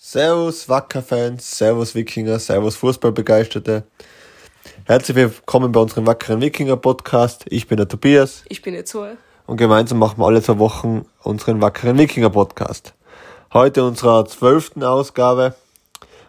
[0.00, 3.82] Servus Wacker-Fans, Servus Wikinger, Servus Fußballbegeisterte.
[4.84, 7.46] Herzlich willkommen bei unserem Wackeren Wikinger-Podcast.
[7.48, 8.44] Ich bin der Tobias.
[8.48, 9.16] Ich bin jetzt Zoe.
[9.48, 12.94] Und gemeinsam machen wir alle zwei Wochen unseren Wackeren Wikinger-Podcast.
[13.52, 15.56] Heute in unserer zwölften Ausgabe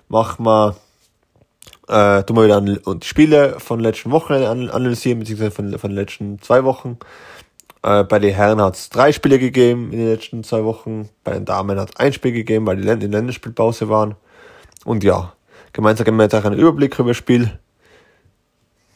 [0.07, 0.75] machen wir,
[1.87, 5.95] äh, tun wir wieder an, die Spiele von letzten Wochen analysieren, beziehungsweise von, von den
[5.97, 6.97] letzten zwei Wochen.
[7.81, 11.09] Äh, bei den Herren hat es drei Spiele gegeben in den letzten zwei Wochen.
[11.23, 14.15] Bei den Damen hat es ein Spiel gegeben, weil die in Länderspielpause waren.
[14.85, 15.33] Und ja,
[15.73, 17.57] gemeinsam geben wir jetzt auch einen Überblick über das Spiel.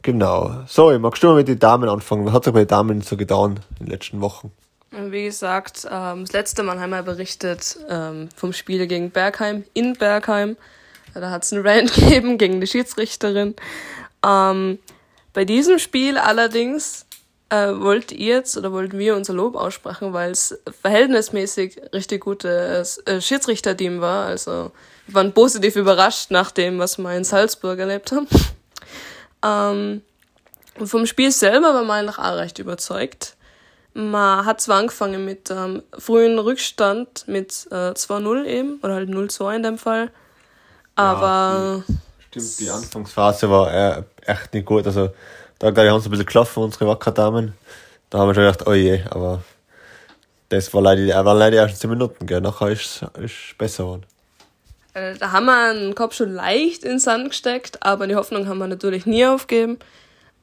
[0.01, 0.63] Genau.
[0.67, 2.25] So, ich mag schon mal mit den Damen anfangen.
[2.25, 4.51] Was hat sich bei den Damen so getan in den letzten Wochen?
[4.91, 9.93] Wie gesagt, ähm, das letzte Mal haben wir berichtet ähm, vom Spiel gegen Bergheim in
[9.93, 10.57] Bergheim.
[11.13, 13.55] Da hat es einen Rant gegeben gegen die Schiedsrichterin.
[14.25, 14.77] Ähm,
[15.33, 17.05] bei diesem Spiel allerdings
[17.49, 22.97] äh, wollt ihr jetzt oder wollten wir unser Lob aussprechen, weil es verhältnismäßig richtig gutes
[23.05, 24.25] äh, Schiedsrichterteam war.
[24.25, 24.71] Also
[25.07, 28.27] wir waren positiv überrascht nach dem, was wir in Salzburg erlebt haben.
[29.45, 30.01] ähm,
[30.79, 33.35] und vom Spiel selber war man noch auch recht überzeugt.
[33.93, 39.55] Man hat zwar angefangen mit ähm, frühen Rückstand mit äh, 2-0 eben, oder halt 0-2
[39.55, 40.09] in dem Fall.
[40.95, 41.83] Aber.
[41.87, 41.95] Ja,
[42.27, 44.87] stimmt, die Anfangsphase war äh, echt nicht gut.
[44.87, 45.11] Also
[45.63, 47.53] da glaube ich, haben sie ein bisschen gelaufen, unsere Wackerdamen.
[48.09, 49.43] Da haben wir schon gedacht, oh je, aber
[50.49, 52.41] das war leider, war leider die ersten 10 Minuten, gell.
[52.41, 54.05] Nachher ist es besser geworden.
[54.93, 58.47] Äh, da haben wir einen Kopf schon leicht in den Sand gesteckt, aber die Hoffnung
[58.47, 59.79] haben wir natürlich nie aufgeben.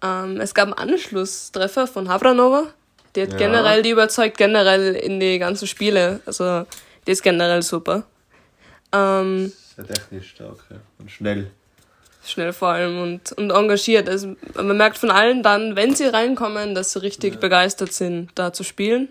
[0.03, 2.69] Ähm, es gab einen Anschlusstreffer von Havranova.
[3.15, 3.37] Die hat ja.
[3.37, 6.21] generell, die überzeugt generell in die ganzen Spiele.
[6.25, 6.65] Also,
[7.07, 8.05] die ist generell super.
[8.93, 10.77] Ähm, Sehr technisch stark, ja.
[10.99, 11.51] Und schnell
[12.25, 14.09] schnell vor allem und, und engagiert.
[14.09, 17.41] Also man merkt von allen dann, wenn sie reinkommen, dass sie richtig ja.
[17.41, 19.09] begeistert sind, da zu spielen.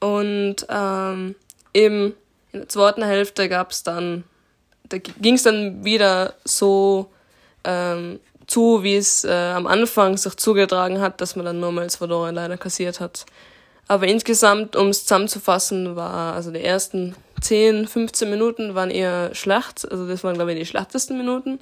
[0.00, 1.34] Und ähm,
[1.74, 2.14] eben
[2.52, 4.24] in der zweiten Hälfte gab es dann,
[4.88, 7.10] da ging es dann wieder so
[7.64, 11.88] ähm, zu, wie es äh, am Anfang sich zugetragen hat, dass man dann nur mal
[11.90, 13.26] zwei Tore leider kassiert hat.
[13.86, 19.90] Aber insgesamt, um es zusammenzufassen, war also die ersten 10, 15 Minuten waren eher schlecht.
[19.90, 21.60] Also das waren, glaube ich, die schlechtesten Minuten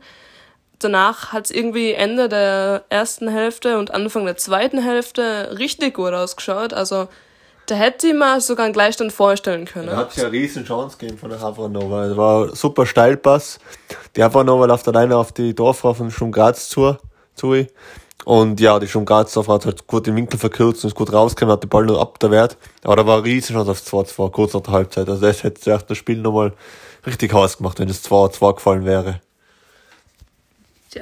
[0.79, 6.13] danach hat es irgendwie Ende der ersten Hälfte und Anfang der zweiten Hälfte richtig gut
[6.13, 6.73] ausgeschaut.
[6.73, 7.09] Also
[7.67, 9.89] da hätte ich mir sogar einen Gleichstand vorstellen können.
[9.89, 12.07] Da hat ja eine riesen Chance gegeben von der Havranova.
[12.07, 13.59] Es war ein super Steilpass.
[14.17, 16.97] Die Havranova läuft alleine auf die Dorffrau von Schum Graz zu,
[17.35, 17.67] zu.
[18.25, 21.53] Und ja, die Schum Graz hat halt gut den Winkel verkürzt und ist gut rausgekommen,
[21.53, 22.57] hat den Ball nur ab der Wert.
[22.85, 25.09] Aber da war eine riesen Chance auf 2-2, kurz nach der Halbzeit.
[25.09, 26.53] Also das hätte das Spiel nochmal
[27.07, 29.21] richtig heiß gemacht, wenn es 2-2 gefallen wäre.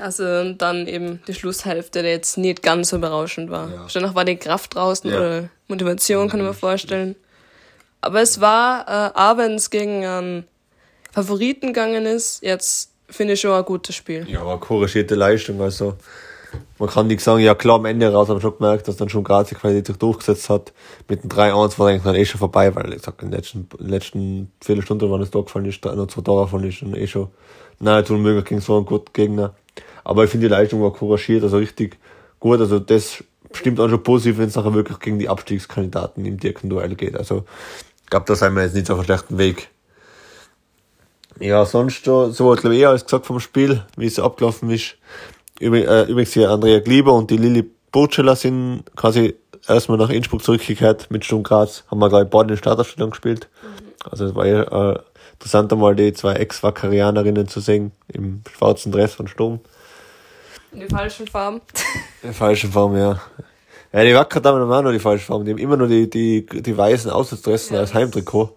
[0.00, 3.70] Also dann eben die Schlusshälfte, die jetzt nicht ganz so berauschend war.
[3.70, 3.80] Ja.
[3.82, 5.16] Wahrscheinlich war die Kraft draußen ja.
[5.16, 7.16] oder Motivation, kann ich mir vorstellen.
[8.00, 10.44] Aber es war, äh, abends gegen einen
[11.12, 14.26] Favoriten gegangen ist, jetzt finde ich schon ein gutes Spiel.
[14.28, 15.96] Ja, aber korrigierte Leistung, also
[16.78, 19.08] man kann nicht sagen, ja klar, am Ende raus haben wir schon gemerkt, dass dann
[19.08, 20.72] schon Graz die Qualität sich durchgesetzt hat.
[21.08, 23.68] Mit dem 3-1 war eigentlich dann eh schon vorbei, weil ich sag, in den letzten,
[23.78, 26.94] in den letzten Viertelstunden, wann es da gefallen ist, noch zwei Tore gefallen ist, dann
[26.94, 27.28] eh schon
[27.80, 29.54] nahezu unmöglich gegen so einen guten Gegner.
[30.06, 31.98] Aber ich finde die Leistung war couragiert, also richtig
[32.38, 32.60] gut.
[32.60, 36.70] Also das stimmt auch schon positiv, wenn es nachher wirklich gegen die Abstiegskandidaten im direkten
[36.70, 37.16] Duell geht.
[37.16, 37.44] Also
[38.04, 39.68] ich glaube, da sind wir jetzt nicht auf einem schlechten Weg.
[41.40, 44.94] Ja, sonst so, so glaube ich eh alles gesagt vom Spiel, wie es abgelaufen ist.
[45.58, 49.34] Übrigens hier Andrea Glieber und die Lili Burcella sind quasi
[49.66, 51.82] erstmal nach Innsbruck zurückgekehrt mit Sturm Graz.
[51.90, 53.48] Haben wir, glaube ich, beide in der Startausstellung gespielt.
[53.60, 53.92] Mhm.
[54.08, 54.98] Also es war ja äh,
[55.32, 59.58] interessant einmal die zwei Ex-Vakarianerinnen zu sehen im schwarzen Dress von Sturm.
[60.76, 61.62] In die falschen Farben.
[62.22, 63.18] In die falschen Farben, ja.
[63.94, 65.46] Ja, die Wackerdamen haben auch noch die falschen Farben.
[65.46, 68.54] Die haben immer nur die, die, die weißen Auswärtsdressen ja, als Heimtrikot.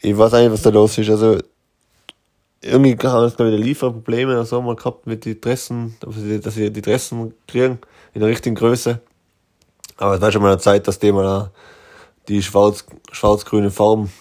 [0.00, 1.10] Ich weiß nicht, was da los ist.
[1.10, 1.38] Also,
[2.62, 6.70] irgendwie haben wir glaube ich, Lieferprobleme oder so mal gehabt mit den Dressen, dass sie
[6.70, 7.80] die Dressen kriegen
[8.14, 9.00] in der richtigen Größe.
[9.96, 11.50] Aber es war schon mal eine Zeit, dass die mal
[12.28, 14.12] die schwarz, schwarz-grüne Farben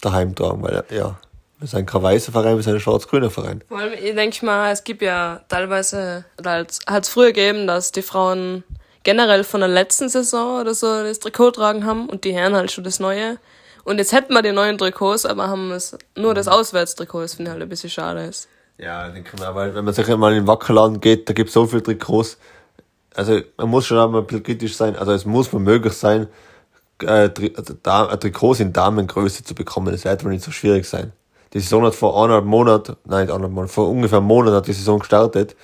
[0.00, 1.18] daheim tragen, weil, ja,
[1.58, 3.62] wir sind kein weißer Verein, wir sind ein schwarz-grüner Verein.
[3.68, 7.92] Vor allem, ich denke mal, es gibt ja teilweise, oder hat es früher gegeben, dass
[7.92, 8.62] die Frauen
[9.04, 12.72] generell von der letzten Saison oder so das Trikot tragen haben und die Herren halt
[12.72, 13.38] schon das neue.
[13.84, 17.50] Und jetzt hätten wir die neuen Trikots, aber haben es nur das Auswärtstrikot, das finde
[17.50, 18.48] ich halt ein bisschen schade ist.
[18.78, 21.48] Ja, denke ich mal, weil wenn man sich einmal in den Wackerladen geht, da gibt
[21.48, 22.36] es so viele Trikots.
[23.14, 26.26] Also man muss schon einmal ein bisschen kritisch sein, also es muss mal möglich sein,
[27.00, 27.74] äh, also
[28.16, 29.92] Trikots in Damengröße zu bekommen.
[29.92, 31.12] Das wird wohl nicht so schwierig sein.
[31.56, 34.74] Die Saison hat vor anderthalb Monaten, nein, anderthalb Monaten, vor ungefähr einem Monat hat die
[34.74, 35.56] Saison gestartet.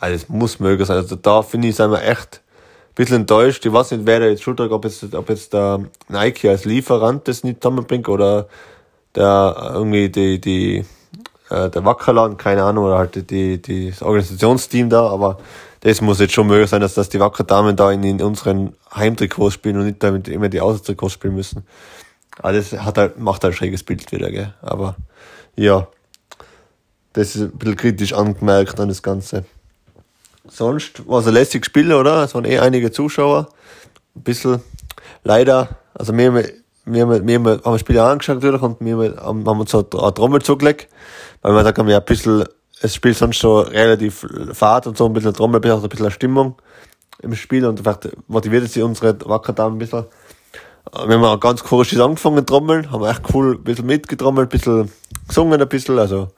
[0.00, 0.96] Also es muss möglich sein.
[0.96, 3.64] Also da finde ich, sind wir echt ein bisschen enttäuscht.
[3.64, 5.78] Ich weiß nicht, wer da jetzt schuld ob jetzt, ob jetzt der
[6.08, 8.48] Nike als Lieferant das nicht zusammenbringt oder
[9.14, 10.84] der irgendwie die, die,
[11.50, 15.38] äh, der Wackerland, keine Ahnung, oder halt die, die, das Organisationsteam da, aber
[15.82, 18.74] das muss jetzt schon möglich sein, dass, dass die Wacker Damen da in, in unseren
[18.92, 21.64] Heimtrikots spielen und nicht damit immer die Außentrikots spielen müssen.
[22.40, 24.54] Das hat halt, macht halt ein schräges Bild wieder, gell.
[24.62, 24.96] Aber
[25.56, 25.88] ja,
[27.12, 29.44] das ist ein bisschen kritisch angemerkt an das Ganze.
[30.48, 32.24] Sonst war es ein lässiges Spiel, oder?
[32.24, 33.48] Es waren eh einige Zuschauer.
[34.16, 34.62] Ein bisschen
[35.24, 36.52] leider, also wir, wir,
[36.84, 40.88] wir, wir haben das Spiel angeschaut natürlich und wir haben, uns so eine Trommel zugelegt,
[41.42, 42.44] weil wir da haben ein bisschen,
[42.80, 46.56] das Spiel sonst so relativ fad und so ein bisschen Trommel, ein bisschen eine Stimmung
[47.22, 50.04] im Spiel und vielleicht motiviert sie unsere Wackerdamen ein bisschen.
[50.90, 54.92] Wir haben auch ganz chorisch angefangen trommeln, haben echt cool ein bisschen mitgetrommelt, ein bisschen
[55.28, 56.28] gesungen ein bisschen, also ein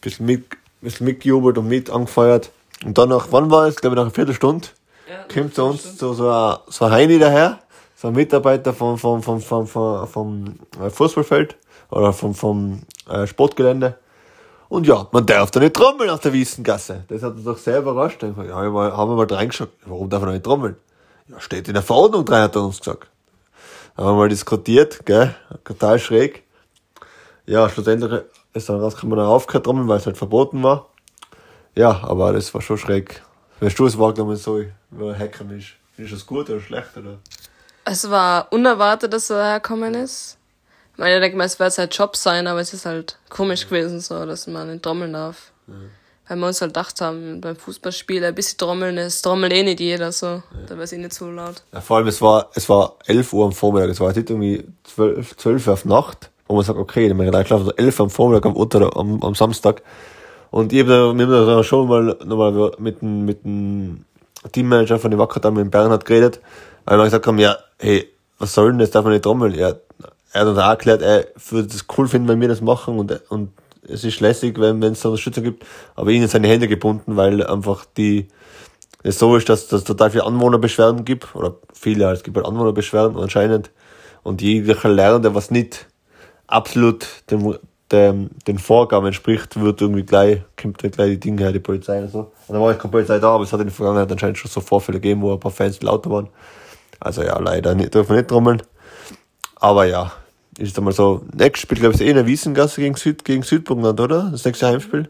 [0.00, 2.50] bisschen, mit, ein bisschen mitgejubelt und mit angefeuert.
[2.84, 3.76] Und dann nach, wann war es?
[3.76, 4.68] Glaube ich nach einer Viertelstunde,
[5.08, 7.58] ja, kommt zu uns so, so, ein, so ein Heini daher,
[7.96, 11.56] so ein Mitarbeiter vom, vom, vom, vom, vom, vom äh, Fußballfeld
[11.90, 13.98] oder vom, vom äh, Sportgelände.
[14.68, 17.04] Und ja, man darf da nicht trommeln auf der Wiesengasse.
[17.08, 18.22] Das hat uns doch sehr überrascht.
[18.22, 19.70] Ja, haben wir mal reingeschaut.
[19.84, 20.76] Warum darf man nicht trommeln?
[21.28, 23.08] Ja, steht in der Verordnung drin, hat er uns gesagt.
[23.96, 25.34] Haben wir mal diskutiert, gell?
[25.64, 26.44] Total schräg.
[27.46, 30.90] Ja, schlussendlich ist dann rausgekommen, man aufgehört weil es halt verboten war.
[31.74, 33.22] Ja, aber das war schon schräg.
[33.58, 34.60] Wenn du es wahrgenommen so,
[34.90, 35.68] wie Hackern ist.
[35.96, 37.18] Ist das gut oder schlecht, oder?
[37.86, 40.36] Es war unerwartet, dass er hergekommen ist.
[40.92, 43.62] Ich meine, ich denke mal, es wird sein Job sein, aber es ist halt komisch
[43.62, 43.68] ja.
[43.68, 45.52] gewesen, so, dass man nicht trommeln darf.
[45.68, 45.74] Ja.
[46.28, 49.80] Weil wir uns halt gedacht haben, beim Fußballspiel ein bisschen trommeln ist, trommelt eh nicht
[49.80, 50.26] jeder, so.
[50.26, 50.42] Ja.
[50.66, 51.62] Da wäre es eh nicht so laut.
[51.72, 54.64] Ja, vor allem, es war, es war 11 Uhr am Vormittag, es war nicht irgendwie
[54.84, 58.00] 12, 12 Uhr auf Nacht, wo man sagt, okay, dann bin ich schlafen, so 11
[58.00, 59.82] Uhr am Vormittag am, am, am Samstag.
[60.50, 64.04] Und ich habe da, wir haben da schon mal nochmal mit dem, mit dem
[64.50, 66.40] Teammanager von den Wackerdamen in Bernhard geredet,
[66.84, 68.08] weil wir gesagt haben, ja, hey,
[68.38, 69.54] was soll denn das, darf man nicht trommeln?
[69.54, 69.74] Ja,
[70.32, 73.30] er hat uns auch erklärt, er würde das cool finden, wenn wir das machen und,
[73.30, 73.50] und
[73.88, 77.84] es ist lässig, wenn es da Unterstützung gibt, aber ihnen seine Hände gebunden, weil einfach
[77.96, 78.28] die,
[79.02, 83.18] es so ist, dass es total viele Anwohnerbeschwerden gibt, oder viele, es gibt halt Anwohnerbeschwerden
[83.18, 83.70] anscheinend,
[84.22, 85.86] und jeder Lernende, was nicht
[86.48, 87.56] absolut dem,
[87.92, 92.00] dem, den Vorgaben entspricht, wird irgendwie gleich, kommt halt gleich die Dinge her, die Polizei
[92.00, 92.18] und so.
[92.48, 94.50] Und dann war ich keine Polizei da, aber es hat in der Vergangenheit anscheinend schon
[94.50, 96.28] so Vorfälle gegeben, wo ein paar Fans lauter waren.
[96.98, 98.62] Also ja, leider nicht, dürfen wir nicht trommeln.
[99.56, 100.12] Aber ja,
[100.58, 101.24] ist es einmal so.
[101.34, 104.28] Nächstes Spiel, glaube ich, ist eh in der Wiesengasse gegen, Süd, gegen Südburgenland, oder?
[104.30, 105.08] Das nächste Heimspiel.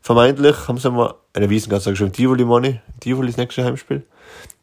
[0.00, 2.80] Vermeintlich haben sie mal eine Wiesengasse schon Tivoli, Money.
[3.00, 4.04] Tivoli ist das nächste Heimspiel.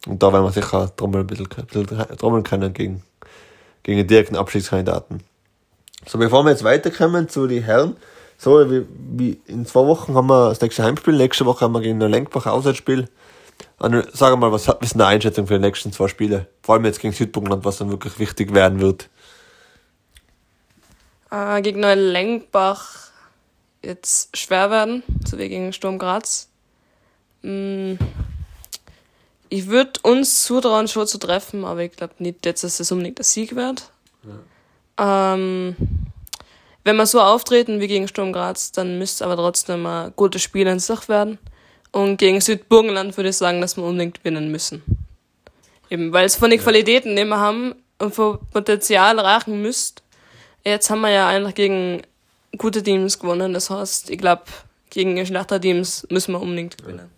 [0.08, 3.04] Und da werden wir sicher trommeln, ein bisschen, ein bisschen trommeln können gegen,
[3.84, 5.22] gegen den direkten Abschiedskandidaten.
[6.06, 7.96] So, bevor wir jetzt weiterkommen zu den Herren,
[8.38, 11.82] so, wie, wie in zwei Wochen haben wir das nächste Heimspiel, nächste Woche haben wir
[11.82, 13.08] gegen ein Lenkbach Auswärtsspiel.
[13.80, 16.48] Und sag mal, was ist eine Einschätzung für die nächsten zwei Spiele?
[16.62, 19.10] Vor allem jetzt gegen Südburgenland, was dann wirklich wichtig werden wird.
[21.34, 23.10] Äh, gegen Neulenkbach
[23.82, 26.48] jetzt schwer werden, so wie gegen Sturm Graz.
[27.42, 27.94] Mm,
[29.50, 33.26] ich würde uns zutrauen, schon zu treffen, aber ich glaube nicht, dass es unbedingt der
[33.26, 33.90] Sieg wird.
[34.98, 35.34] Ja.
[35.34, 35.76] Ähm,
[36.84, 40.68] wenn wir so auftreten wie gegen Sturm Graz, dann müsste aber trotzdem ein gutes Spiel
[40.68, 41.40] in sich werden.
[41.92, 44.84] Und gegen Südburgenland würde ich sagen, dass wir unbedingt gewinnen müssen.
[45.90, 46.64] Eben, weil es von den ja.
[46.64, 50.03] Qualitäten, die wir haben und von Potenzial reichen müsst.
[50.66, 52.02] Jetzt haben wir ja einfach gegen
[52.58, 53.54] gute Teams gewonnen.
[53.54, 54.44] Das heißt, ich glaube,
[54.90, 57.10] gegen schlechte Teams müssen wir unbedingt gewinnen.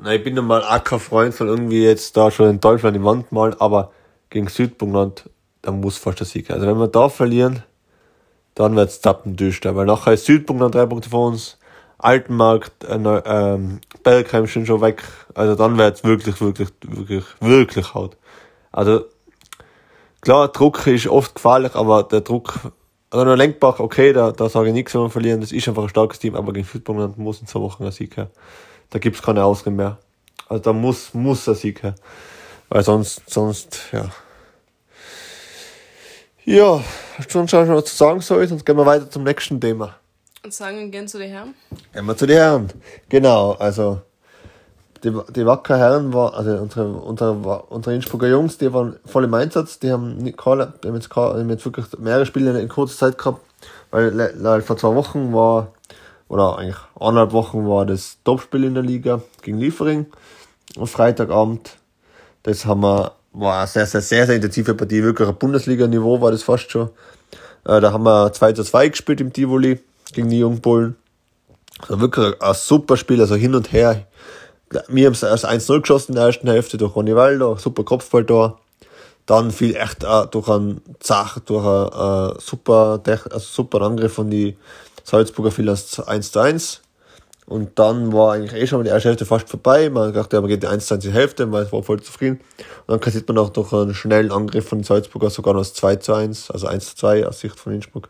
[0.00, 3.02] Na, ich bin normal auch kein Freund von irgendwie jetzt da schon in Deutschland die
[3.02, 3.92] Wand malen, aber
[4.28, 5.28] gegen Südburgenland,
[5.62, 6.50] da muss fast der Sieg.
[6.50, 7.62] Also wenn wir da verlieren,
[8.54, 11.58] dann wird's zappendüster, weil nachher ist Südburgenland drei Punkte vor uns,
[11.98, 15.02] Altenmarkt, äh, ähm, Belkheim sind schon weg.
[15.34, 18.18] Also dann wird's wirklich, wirklich, wirklich, wirklich hart.
[18.70, 19.06] Also
[20.26, 22.58] klar, Druck ist oft gefährlich, aber der Druck,
[23.10, 25.40] also nur Lenkbach, okay, da, da sage ich nichts, wenn wir verlieren.
[25.40, 28.16] Das ist einfach ein starkes Team, aber gegen Südburgenland muss in zwei Wochen ein Sieg
[28.16, 28.28] her.
[28.90, 29.98] Da gibt's keine Ausreden mehr.
[30.48, 31.94] Also da muss, muss ein Sieg her.
[32.68, 34.10] Weil sonst, sonst, ja.
[36.44, 36.82] Ja,
[37.18, 39.94] hast du schon was zu sagen soll, sonst gehen wir weiter zum nächsten Thema.
[40.42, 41.54] Und sagen, gehen zu den Herren?
[41.92, 42.72] Gehen wir zu den Herren.
[43.08, 44.02] Genau, also
[45.06, 47.32] die, die wacker Herren war, also unsere, unsere,
[47.68, 51.10] unsere Innsbrucker Jungs, die waren voll im Einsatz, die haben, nicht, keine, die haben, jetzt,
[51.10, 53.40] keine, haben jetzt wirklich mehrere Spiele in kurzer Zeit gehabt,
[53.90, 55.72] weil, weil vor zwei Wochen war,
[56.28, 60.06] oder eigentlich eineinhalb Wochen war das Topspiel in der Liga gegen Liefering
[60.76, 61.76] am Freitagabend.
[62.42, 66.32] Das haben wir, war eine sehr, sehr, sehr, sehr intensive Partie, wirklich ein Bundesliga-Niveau war
[66.32, 66.90] das fast schon.
[67.64, 69.80] Äh, da haben wir 2 zu 2 gespielt im Tivoli
[70.12, 70.96] gegen die Jungbullen.
[71.80, 74.06] Also wirklich ein super Spiel, also hin und her.
[74.88, 78.24] Wir haben es als 1-0 geschossen in der ersten Hälfte durch Ronny Waldo, super Kopfball
[78.24, 78.58] da.
[79.24, 84.30] Dann fiel echt äh, durch einen Zach, durch einen äh, super, also super Angriff von
[84.30, 84.56] die
[85.04, 86.82] Salzburger fiel das 1 zu 1.
[87.46, 89.88] Und dann war eigentlich eh schon die erste Hälfte fast vorbei.
[89.88, 92.40] Man dachte, man geht die 1 zu 1 die Hälfte, man war voll zufrieden.
[92.86, 95.96] Und dann kassiert man auch durch einen schnellen Angriff von Salzburger sogar noch das 2
[95.96, 98.08] zu 1, also 1 zu 2 aus Sicht von Innsbruck.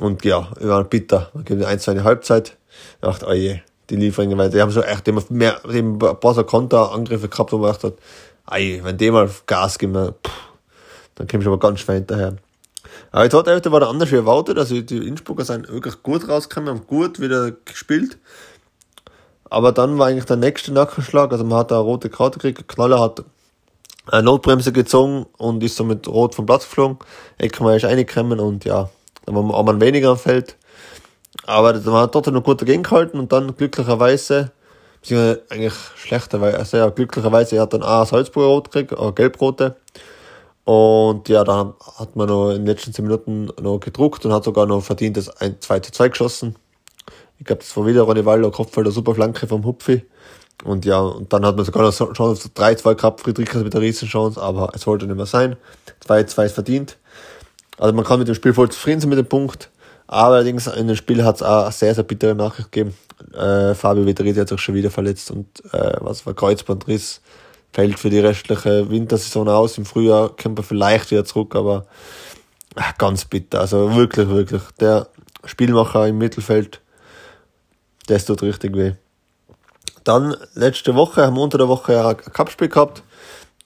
[0.00, 1.30] Und ja, wir waren bitter.
[1.34, 2.56] Man gibt 1 zu 1 Halbzeit.
[2.94, 3.60] Ich dachte, oh je,
[3.90, 7.72] die Lieferungen, weil die haben so echt immer mehr, ein paar Konterangriffe gehabt, wo man
[7.72, 7.94] gedacht hat,
[8.50, 10.14] ey, wenn die mal Gas geben,
[11.14, 12.36] dann kommst du aber ganz schwer hinterher.
[13.12, 16.28] Aber die zweite Hälfte war da anders wie erwartet, also die Innsbrucker sind wirklich gut
[16.28, 18.18] rausgekommen, haben gut wieder gespielt.
[19.50, 23.00] Aber dann war eigentlich der nächste Nackenschlag, also man hat eine rote Karte gekriegt, Knaller
[23.00, 23.24] hat
[24.06, 26.98] eine Notbremse gezogen und ist so mit Rot vom Platz geflogen.
[27.38, 28.90] Eckermeier ist reingekommen und ja,
[29.24, 30.56] dann war man weniger am Feld.
[31.46, 34.52] Aber man hat trotzdem noch gut dagegen gehalten und dann glücklicherweise,
[35.00, 39.76] beziehungsweise eigentlich schlechterweise, also ja, glücklicherweise, er hat dann auch Salzburger Rot gekriegt, auch Gelbrote.
[40.64, 44.44] Und ja, dann hat man noch in den letzten 10 Minuten noch gedruckt und hat
[44.44, 46.56] sogar noch verdient das 2 zu 2 geschossen.
[47.38, 50.06] Ich glaube, das war wieder Ronny Walder, Kopfball, der super Flanke vom Hupfi.
[50.64, 53.82] Und ja, und dann hat man sogar noch Chance auf 3-2 gehabt, Friedrichs mit der
[53.82, 55.56] Riesenchance, aber es wollte nicht mehr sein.
[56.06, 56.96] 2-2 ist verdient.
[57.76, 59.68] Also man kann mit dem Spiel voll zufrieden sein mit dem Punkt.
[60.06, 62.94] Aber allerdings in dem Spiel hat es auch eine sehr, sehr bittere Nachricht gegeben.
[63.32, 67.20] Äh, Fabio Vittoriti hat sich schon wieder verletzt und äh, was war Kreuzbandriss.
[67.72, 69.78] Fällt für die restliche Wintersaison aus.
[69.78, 71.86] Im Frühjahr kommt er vielleicht wieder zurück, aber
[72.76, 73.60] ach, ganz bitter.
[73.60, 74.62] Also wirklich, wirklich.
[74.78, 75.08] Der
[75.44, 76.80] Spielmacher im Mittelfeld,
[78.06, 78.92] das tut richtig weh.
[80.04, 83.02] Dann letzte Woche wir unter der Woche ein Cupspiel gehabt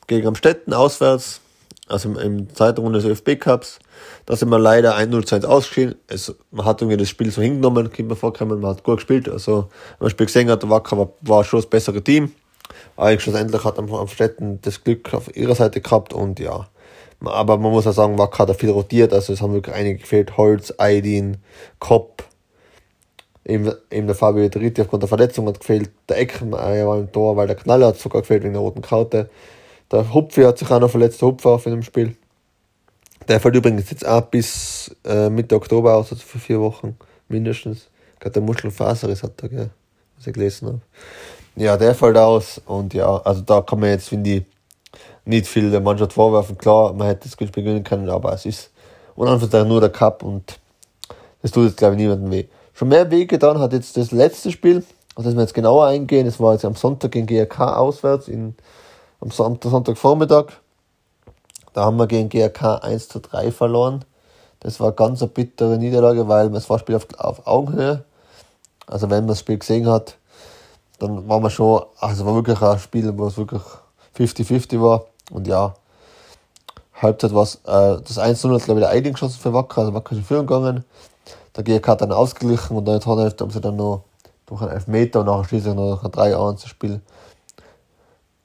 [0.06, 1.40] gegen Amstetten auswärts,
[1.88, 3.78] also im, im Zeitrunde des ÖFB Cups.
[4.26, 5.96] Da sind wir leider 1-0 zu 1 ausgeschieden.
[6.06, 9.28] Es, man hat irgendwie das Spiel so hingenommen, kommt mir vorkommen, man hat gut gespielt.
[9.28, 12.32] Also, wenn man das Spiel gesehen hat, Wacker war, war schon das bessere Team.
[12.96, 16.66] Aber schlussendlich hat Amstetten das Glück auf ihrer Seite gehabt und ja.
[17.24, 20.36] Aber man muss auch sagen, Wacker hat viel rotiert, also es haben wirklich einige gefehlt.
[20.36, 21.38] Holz, Aydin,
[21.80, 22.22] Kopp,
[23.44, 27.36] eben, eben der Fabio Dritti aufgrund der Verletzung hat gefehlt, der Eckmeier war im Tor,
[27.36, 29.30] weil der Knaller hat sogar gefehlt wegen der roten Karte.
[29.90, 32.16] Der Hupfi hat sich auch noch verletzt, der Hupfer auf in dem Spiel.
[33.26, 36.96] Der fällt übrigens jetzt auch bis äh, Mitte Oktober aus, also für vier Wochen
[37.28, 37.88] mindestens.
[38.20, 39.70] Gerade der Muschelfaser ist, hat er, gell,
[40.16, 40.80] was ich gelesen habe.
[41.56, 44.42] Ja, der fällt aus und ja, also da kann man jetzt, finde ich,
[45.24, 46.56] nicht viel der Mannschaft vorwerfen.
[46.56, 48.70] Klar, man hätte das Spiel gewinnen können, aber es ist
[49.14, 50.58] unanfangs nur der Cup und
[51.42, 52.44] das tut jetzt, glaube ich, niemandem weh.
[52.72, 56.26] Schon mehr weh getan hat jetzt das letzte Spiel, auf das wir jetzt genauer eingehen.
[56.26, 58.54] Das war jetzt am Sonntag gegen GRK auswärts, in,
[59.20, 60.46] am Sonntagvormittag.
[61.72, 64.04] Da haben wir gegen GRK 1 zu 3 verloren.
[64.60, 68.04] Das war ganz eine bittere Niederlage, weil es war Spiel auf, auf Augenhöhe.
[68.86, 70.16] Also wenn man das Spiel gesehen hat,
[70.98, 73.62] dann war man schon, also war wirklich ein Spiel, wo es wirklich
[74.16, 75.04] 50-50 war.
[75.30, 75.74] Und ja,
[76.94, 79.94] Halbzeit war es, äh, das 1-0 hat glaube ich der Eiding geschossen für Wacker, also
[79.94, 80.84] Wacker ist in Führung gegangen.
[81.54, 84.02] Der GK hat dann ausgeglichen und dann der Hälfte haben sie dann noch
[84.46, 87.00] durch einen Elfmeter und nachher schließlich noch ein 3-1 Spiel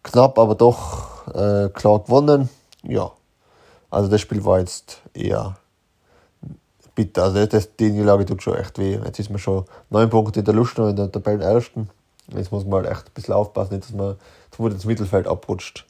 [0.03, 2.50] knapp, aber doch äh, klar gewonnen.
[2.83, 3.12] Ja,
[3.89, 5.57] also das Spiel war jetzt eher
[6.95, 7.24] bitter.
[7.24, 9.00] Also das, die Niederlage tut schon echt weh.
[9.03, 11.89] Jetzt ist man schon neun Punkte in der Lust noch in der Tabellenersten.
[12.36, 14.15] Jetzt muss man halt echt ein bisschen aufpassen, nicht, dass man
[14.51, 15.86] zu ins Mittelfeld abrutscht.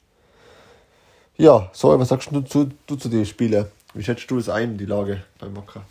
[1.36, 3.66] Ja, so, was sagst du zu, du zu den Spielen?
[3.92, 5.82] Wie schätzt du es ein, die Lage beim Wacker?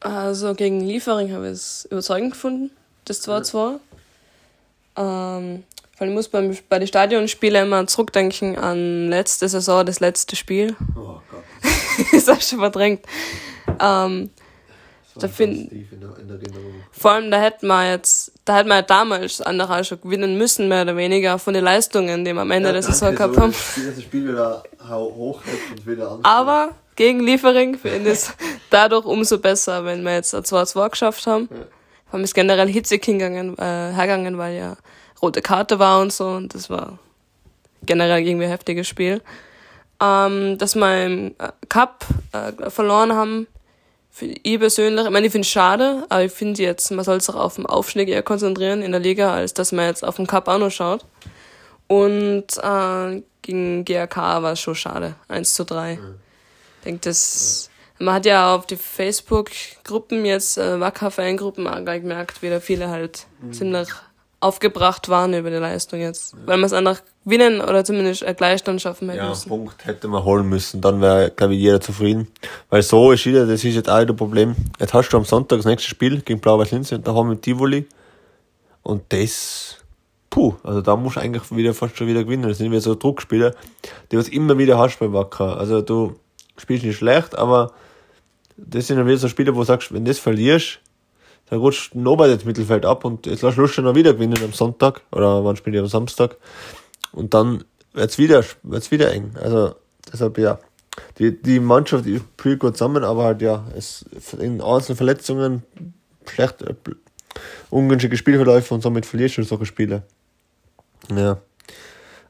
[0.00, 2.70] Also gegen Liefering habe ich es überzeugend gefunden,
[3.04, 3.78] das 2-2.
[4.96, 5.64] Ähm,
[5.98, 10.76] weil ich muss beim, bei den Stadionspielen immer zurückdenken an letzte Saison, das letzte Spiel.
[10.94, 12.12] Oh Gott.
[12.12, 13.04] ist auch schon verdrängt.
[13.80, 14.30] Ähm,
[15.18, 15.72] da find,
[16.92, 20.82] vor allem, da hätten wir jetzt, da hätten wir damals andere schon gewinnen müssen, mehr
[20.82, 23.52] oder weniger, von den Leistungen, die wir am Ende ja, der Saison gehabt haben.
[23.52, 28.34] Das Spiel wieder hoch und wieder Aber gegen Liefering finde ich es
[28.70, 31.48] dadurch umso besser, wenn wir jetzt ein 2-2 geschafft haben.
[31.50, 31.56] Ja.
[32.06, 34.76] Vor allem ist generell hitzig hingegangen, äh, hergegangen, weil ja
[35.22, 36.98] rote Karte war und so, und das war
[37.84, 39.22] generell irgendwie ein heftiges Spiel.
[40.00, 43.46] Ähm, dass wir im äh, Cup äh, verloren haben,
[44.20, 47.34] ich persönlich, ich meine, ich finde es schade, aber ich finde jetzt, man soll sich
[47.34, 50.26] auch auf den Aufstieg eher konzentrieren in der Liga, als dass man jetzt auf den
[50.26, 51.04] Cup auch noch schaut.
[51.86, 55.14] Und äh, gegen GRK war es schon schade.
[55.28, 55.96] 1 zu 3.
[55.96, 56.14] Mhm.
[56.78, 57.70] Ich denke, das.
[57.98, 63.52] Man hat ja auf die Facebook-Gruppen jetzt, äh, Wacker-Fangruppen, gemerkt, wie da viele halt mhm.
[63.52, 63.88] ziemlich
[64.40, 66.32] aufgebracht waren über die Leistung jetzt.
[66.32, 66.38] Ja.
[66.46, 69.48] Weil man es einfach gewinnen oder zumindest einen Gleichstand schaffen hätte ja, müssen.
[69.48, 72.28] Punkt hätte man holen müssen, dann wäre, glaube ich, jeder zufrieden.
[72.68, 74.54] Weil so ist wieder, das ist jetzt auch ein Problem.
[74.78, 77.40] Jetzt hast du am Sonntag das nächste Spiel gegen Blau-Weiß Linz und da haben wir
[77.40, 77.86] Tivoli.
[78.82, 79.78] Und das,
[80.30, 82.44] puh, also da musst du eigentlich wieder fast schon wieder gewinnen.
[82.44, 83.54] Das sind wieder so Druckspiele,
[84.12, 85.58] die du immer wieder hast beim Wacker.
[85.58, 86.14] Also du
[86.56, 87.72] spielst nicht schlecht, aber
[88.56, 90.80] das sind dann wieder so Spiele, wo du sagst, wenn du das verlierst,
[91.48, 95.02] dann rutscht Nobel ins Mittelfeld ab und jetzt lass Lust noch wieder gewinnen am Sonntag
[95.12, 96.36] oder wann spielen die am Samstag
[97.12, 99.32] und dann wird's wieder, wird's wieder eng.
[99.40, 99.74] Also
[100.12, 100.58] deshalb ja,
[101.18, 104.04] die, die Mannschaft die spielt gut zusammen, aber halt ja, es
[104.38, 105.62] in einzelnen Verletzungen
[106.28, 106.74] schlecht, äh,
[107.70, 110.02] ungünstige Spielverläufe und somit verlierst du solche Spiele.
[111.14, 111.38] Ja.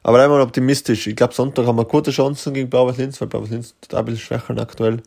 [0.03, 1.07] Aber einmal optimistisch.
[1.07, 4.05] Ich glaube, Sonntag haben wir gute Chancen gegen Blau-Weiß Linz, weil Blau-Weiß Linz total ein
[4.05, 5.01] bisschen schwächer aktuell.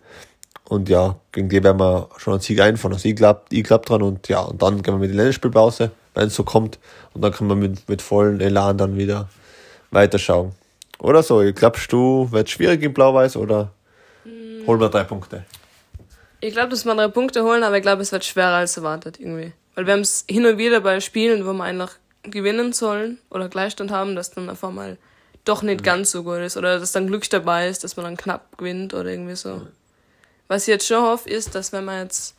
[0.70, 2.92] Und ja, gegen die werden wir schon einen Sieg einfahren.
[2.92, 5.90] Also ich glaube ich glaub dran und ja, und dann gehen wir mit der Länderspielpause,
[6.14, 6.78] wenn es so kommt.
[7.12, 9.28] Und dann können wir mit, mit vollen Elan dann wieder
[9.90, 10.52] weiterschauen.
[11.00, 13.72] Oder so, glaubst du, wird es schwierig in Blau-Weiß oder
[14.24, 14.64] mm.
[14.68, 15.44] holen wir drei Punkte?
[16.38, 19.18] Ich glaube, dass wir drei Punkte holen, aber ich glaube, es wird schwerer als erwartet
[19.18, 19.52] irgendwie.
[19.74, 21.90] Weil wir haben es hin und wieder bei Spielen, wo wir eigentlich
[22.22, 24.98] gewinnen sollen oder Gleichstand haben, dass dann auf einmal
[25.44, 25.84] doch nicht mhm.
[25.84, 28.94] ganz so gut ist oder dass dann Glück dabei ist, dass man dann knapp gewinnt
[28.94, 29.56] oder irgendwie so.
[29.56, 29.79] Mhm.
[30.50, 32.34] Was ich jetzt schon hoffe, ist, dass wenn man jetzt,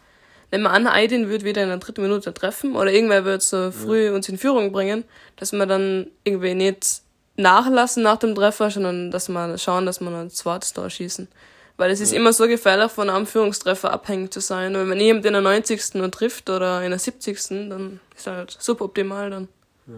[0.49, 3.71] wenn man Anna Aydin wird wieder in der dritten Minute treffen oder irgendwer wird so
[3.71, 4.11] früh ja.
[4.11, 5.05] uns in Führung bringen,
[5.37, 7.03] dass wir dann irgendwie nicht
[7.37, 11.29] nachlassen nach dem Treffer, sondern dass wir schauen, dass wir ein zweites Tor schießen.
[11.77, 12.19] Weil es ist ja.
[12.19, 14.75] immer so gefährlich, von einem Führungstreffer abhängig zu sein.
[14.75, 15.93] Und wenn man jemand in der 90.
[15.93, 17.69] nur trifft oder in der 70.
[17.69, 19.47] dann ist halt suboptimal dann.
[19.87, 19.93] Ja.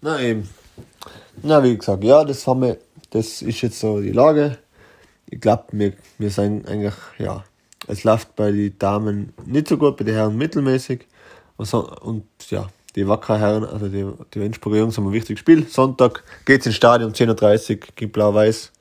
[0.00, 0.48] Na eben.
[1.42, 2.78] Na, wie gesagt, ja, das haben wir,
[3.10, 4.58] das ist jetzt so die Lage
[5.30, 7.44] ich glaube, wir, wir sind eigentlich, ja,
[7.86, 11.06] es läuft bei den Damen nicht so gut, bei den Herren mittelmäßig.
[11.56, 15.40] Und, so, und ja, die Wacker Herren, also die, die Innsbrucker Jungs haben ein wichtiges
[15.40, 15.66] Spiel.
[15.68, 18.72] Sonntag geht's ins Stadion, 10.30 Uhr, gegen Blau-Weiß.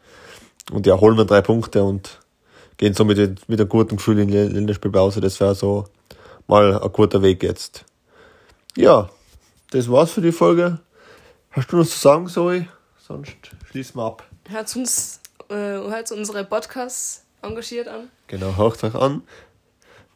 [0.71, 2.19] Und ja, holen wir drei Punkte und
[2.77, 3.17] gehen so mit,
[3.49, 5.19] mit einem guten Gefühl in die Länderspielpause.
[5.19, 5.85] Das wäre so
[6.47, 7.85] mal ein guter Weg jetzt.
[8.75, 9.09] Ja,
[9.71, 10.79] das war's für die Folge.
[11.51, 12.67] Hast du noch zu sagen, Zoe?
[12.97, 13.35] Sonst
[13.69, 14.23] schließen wir ab.
[14.49, 15.19] Hört uns
[15.53, 18.09] äh, hört unsere Podcasts engagiert an.
[18.27, 19.21] Genau, hört euch an.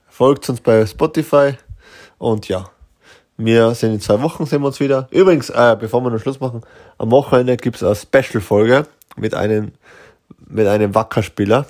[0.09, 1.53] Folgt uns bei Spotify.
[2.17, 2.69] Und ja,
[3.37, 5.07] wir sind in zwei Wochen, sehen wir uns wieder.
[5.11, 6.61] Übrigens, äh, bevor wir noch Schluss machen,
[6.97, 9.73] am Wochenende gibt es eine Special-Folge mit einem,
[10.47, 11.67] mit einem Wackerspieler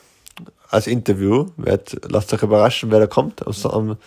[0.69, 1.47] als Interview.
[1.57, 3.43] Werd, lasst euch überraschen, wer da kommt.
[3.65, 3.97] Am,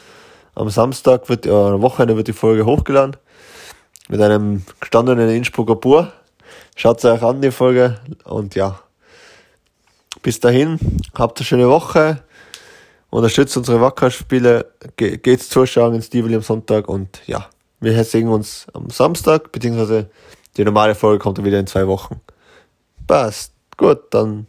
[0.54, 3.16] am Samstag wird, äh, Wochenende wird die Folge hochgeladen.
[4.08, 6.12] Mit einem gestandenen Innsbrucker Bur.
[6.76, 8.00] Schaut euch an, die Folge.
[8.24, 8.80] Und ja,
[10.22, 10.78] bis dahin,
[11.14, 12.22] habt eine schöne Woche.
[13.10, 14.72] Unterstützt unsere Wackerspiele.
[14.96, 17.48] Ge geht's zuschauen ins Stivoli am Sonntag und ja,
[17.80, 20.10] wir sehen uns am Samstag, beziehungsweise
[20.56, 22.20] die normale Folge kommt dann wieder in zwei Wochen.
[23.06, 23.52] Passt.
[23.76, 24.46] Gut, dann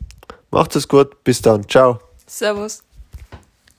[0.52, 1.24] macht es gut.
[1.24, 1.68] Bis dann.
[1.68, 2.00] Ciao.
[2.28, 2.84] Servus.